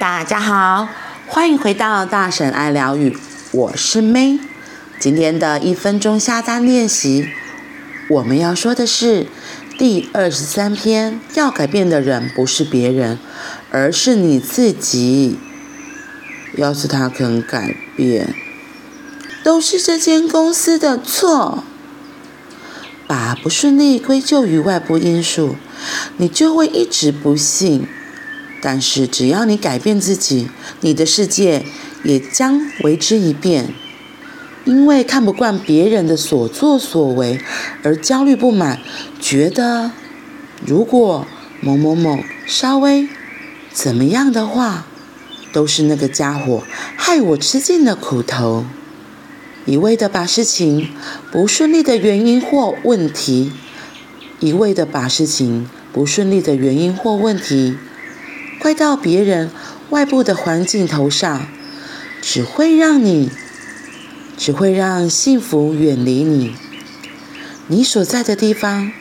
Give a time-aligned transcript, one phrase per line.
[0.00, 0.88] 大家好，
[1.26, 3.14] 欢迎回到大婶爱疗愈，
[3.52, 4.40] 我是 May。
[4.98, 7.28] 今天的一分钟下单练习，
[8.08, 9.26] 我们要说的是
[9.76, 13.18] 第二十三篇：要改变的人不是别人，
[13.70, 15.38] 而是你自己。
[16.56, 18.34] 要是他肯改变，
[19.44, 21.62] 都是这间公司的错。
[23.06, 25.56] 把不顺利归咎于外部因素，
[26.16, 27.86] 你就会一直不幸。
[28.60, 30.48] 但是，只要你改变自己，
[30.80, 31.64] 你的世界
[32.04, 33.72] 也将为之一变。
[34.66, 37.40] 因为看不惯别人的所作所为
[37.82, 38.78] 而焦虑不满，
[39.18, 39.90] 觉得
[40.66, 41.26] 如果
[41.60, 43.08] 某某某稍微
[43.72, 44.86] 怎么样的话，
[45.52, 46.62] 都是那个家伙
[46.96, 48.66] 害我吃尽了苦头。
[49.64, 50.90] 一味的把事情
[51.32, 53.52] 不顺利的原因或问题，
[54.40, 57.76] 一味的把事情不顺利的原因或问题。
[58.60, 59.50] 怪到别人
[59.88, 61.48] 外部的环境头上，
[62.20, 63.30] 只会让你，
[64.36, 66.54] 只会让幸福远离你。
[67.68, 68.92] 你所在的地方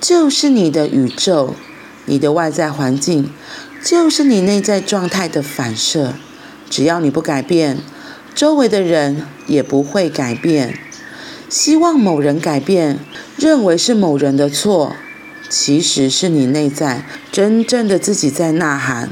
[0.00, 1.56] 就是你的宇宙，
[2.06, 3.32] 你的外在环境
[3.82, 6.14] 就是你内在状态的反射。
[6.70, 7.78] 只要你不改变，
[8.32, 10.78] 周围的人也不会改变。
[11.48, 13.00] 希望某人改变，
[13.36, 14.94] 认为是某人的错。
[15.50, 19.10] 其实是你内在真正的自己在呐喊，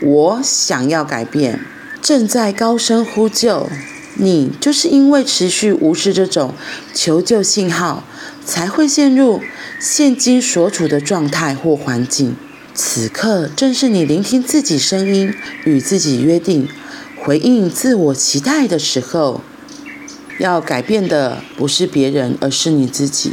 [0.00, 1.60] 我想要改变，
[2.00, 3.68] 正在高声呼救。
[4.14, 6.54] 你就是因为持续无视这种
[6.94, 8.04] 求救信号，
[8.44, 9.42] 才会陷入
[9.78, 12.36] 现今所处的状态或环境。
[12.72, 16.68] 此刻正是你聆听自己声音，与自己约定，
[17.18, 19.42] 回应自我期待的时候。
[20.38, 23.32] 要改变的不是别人，而是你自己。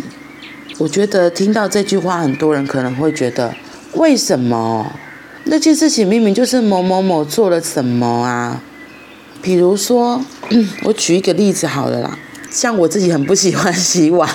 [0.79, 3.53] 我觉得听到这句话，很多人可能会觉得，
[3.93, 4.93] 为什么
[5.45, 8.61] 那件事情明明就是某某某做了什么啊？
[9.41, 10.23] 比如说，
[10.83, 12.17] 我举一个例子好了啦，
[12.49, 14.27] 像我自己很不喜欢洗碗，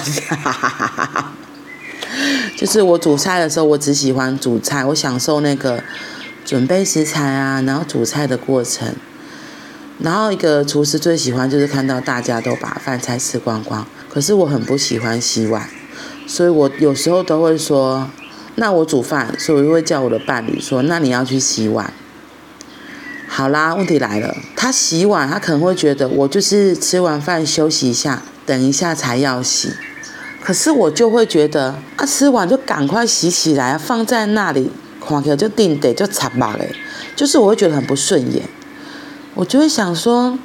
[2.57, 5.83] 就是我煮菜的时候，我只喜欢煮菜，我享受那个
[6.45, 8.95] 准备食材啊，然后煮菜的过程。
[9.99, 15.69] 然后一个厨师最喜欢就是看到大家都把饭菜吃光光，可是我很不喜欢洗碗。
[16.29, 18.09] 所以我有时候都会说，
[18.57, 21.93] 那我煮饭，所以我就会叫我的伴侣说，那你要去洗碗。
[23.27, 29.73] 好啦，问题来了，他洗碗，他可能会觉得我就是吃完饭休息一下，等一下才要洗。
[30.43, 36.75] 可是我就会觉得，啊，吃完就赶快洗起来，放在那里，看起来就定得就惨吧嘞，
[37.17, 38.43] 就是我会觉得很不顺眼。
[39.35, 40.39] 我就会想说，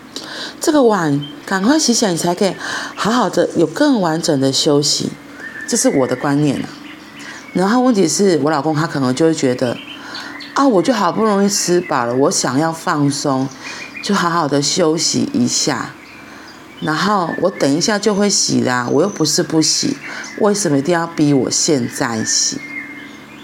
[0.62, 2.54] 这个碗赶快洗起来，你才可以
[2.96, 5.10] 好好的有更完整的休息。
[5.74, 6.70] 这是我的观念啊，
[7.54, 9.76] 然后问题是我老公他可能就会觉得，
[10.54, 13.50] 啊，我就好不容易吃饱了，我想要放松，
[14.04, 15.96] 就好好的休息一下，
[16.82, 19.98] 然后我等一下就会洗啦，我又不是不洗，
[20.42, 22.62] 为什么一定要逼我现在洗？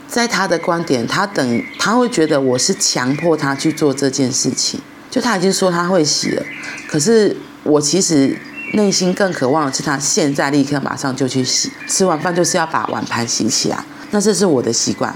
[0.07, 4.79] 在他的观点，他等他会觉得我是强迫他去做这件事情，
[5.09, 6.43] 就他已经说他会洗了，
[6.87, 8.37] 可是我其实。
[8.73, 13.83] 内心更渴望的是他现在立刻马上就去洗，吃完饭就是要把碗盘洗起来。
[14.11, 15.15] 那这是我的习惯，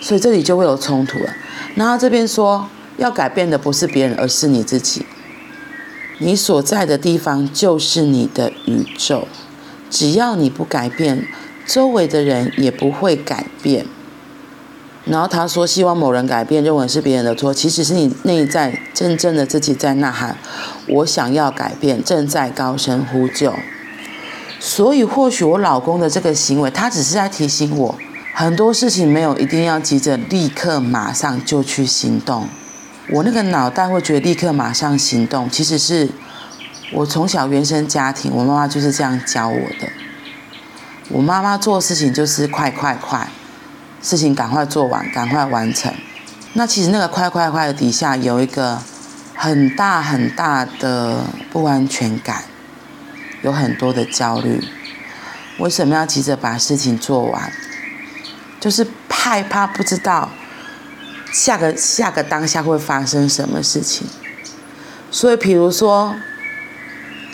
[0.00, 1.34] 所以这里就会有冲突了。
[1.74, 5.04] 然后这边说要改变的不是别人，而是你自己。
[6.18, 9.28] 你所在的地方就是你的宇宙，
[9.88, 11.26] 只要你不改变，
[11.66, 13.86] 周围的人也不会改变。
[15.10, 20.36] 然后他说：“希望某人改变，认为是别人的错，其实是你内在真正的自己在呐喊。
[20.86, 23.54] 我想要改变，正在高声呼救。
[24.60, 27.98] 所以，或许我老公的这个行为，他只是在提醒我，
[28.34, 32.46] 很多事情没有一定要急着立刻马上就去行动。
[33.10, 36.10] 我那个脑袋会觉得立刻马上行动，其实是
[36.92, 39.88] 我从小原生家庭，我妈妈就是这样教我的。
[41.08, 43.30] 我妈妈做事情就是快快快。”
[44.02, 45.92] 事情赶快做完，赶快完成。
[46.54, 48.80] 那其实那个快快快的底下有一个
[49.34, 52.44] 很大很大的不安全感，
[53.42, 54.62] 有很多的焦虑。
[55.58, 57.52] 为什么要急着把事情做完？
[58.60, 60.30] 就是害怕不知道
[61.32, 64.06] 下个下个当下会发生什么事情。
[65.10, 66.14] 所以，比如说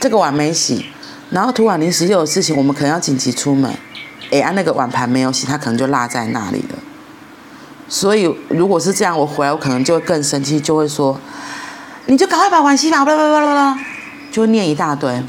[0.01, 0.87] 这个碗没洗，
[1.31, 3.73] 然后突然临时又有事情，我们可能要紧急出门。
[4.35, 6.79] 哎，啊，那个碗盘没有洗，他可能就落在那里了。
[7.89, 11.21] 所以，如果是这样，我回来我可能就会更生气，就会说
[12.07, 13.05] ：“你就赶快把碗洗吧！”
[14.33, 15.23] 就念一大堆。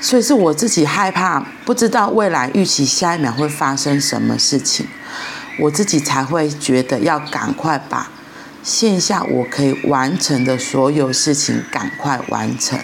[0.00, 4.88] 所以是我自己害怕，不知道未来预期下一秒会发生什么事情，
[5.60, 8.10] 我自己才会觉得要赶快把
[8.62, 12.78] 线下我可以完成的所有事情赶快完成。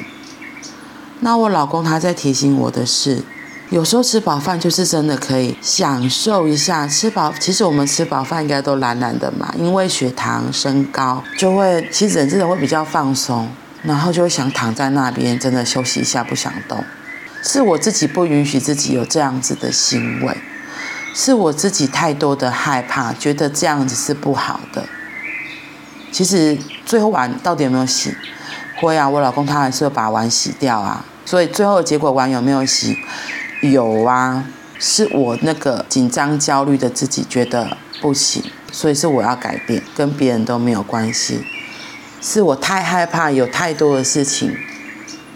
[1.20, 3.24] 那我老公他在提醒我的是，
[3.70, 7.32] 有时候吃饱饭就是真的可以享受一下吃饱。
[7.40, 13.48] 其实我们吃饱饭应该都懒懒的嘛，因为血糖升高就会，其实人真的会比较放松，
[13.82, 16.84] 然后就会想躺在那边真的休息一下，不想动。
[17.42, 20.36] 是我自己不允许自己有这样子的行为，
[21.12, 24.84] 是我自己太多的害怕，觉得这样子是不好的。
[26.12, 28.14] 其实最后碗到底有没有洗？
[28.80, 32.96] 会啊，我老公他还是会把碗洗掉啊，所以最后结果碗有没有洗？
[33.62, 34.44] 有啊，
[34.78, 41.40] 是我那个紧张焦虑的自己觉得不行，所以是我要改变，跟别人都没有关系，
[42.20, 44.54] 是我太害怕有太多的事情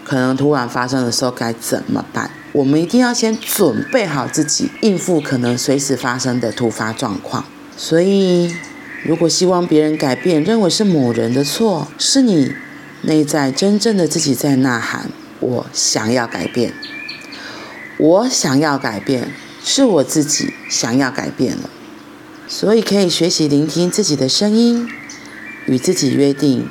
[0.03, 2.29] 可能突然发生的时候该怎么办？
[2.53, 7.45] 我们一定要先准备好自己，应付可能随时发生的突发状况。
[7.75, 8.53] 所以，
[9.03, 12.53] 如果希望别人改变，认为是某人的错，是你。
[13.03, 15.09] 内在真正的自己在呐喊
[15.41, 16.71] ：“我想要改变，
[18.01, 19.31] 我想要改变，
[19.63, 21.69] 是我自己想要改变了。”
[22.49, 24.89] 所以可以学习聆听自己的声音，
[25.67, 26.67] 与自己约定，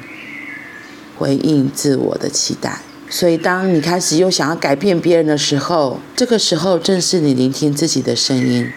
[1.16, 2.80] 回应自我的期待。
[3.08, 8.70] 所以，当你开始又想要改变别人的时候，这个时候正是你聆听自己的声音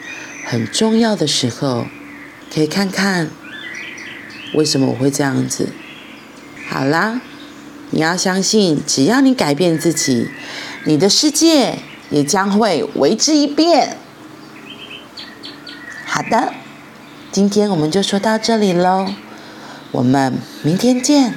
[0.45, 1.88] 很重要的时候。
[2.53, 3.31] 可以看看
[4.53, 5.69] 为什么我会这样子。
[6.69, 7.21] 好啦。
[7.95, 10.27] 你要相信，只要你改变自己，
[10.85, 11.77] 你的世界
[12.13, 13.98] 也将会为之一变。
[16.06, 16.54] 好的，
[17.31, 19.07] 今天我们就说到这里喽，
[19.92, 21.33] 我们明天见，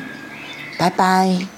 [0.76, 1.55] 拜拜。